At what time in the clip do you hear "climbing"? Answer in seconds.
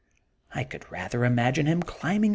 1.83-2.29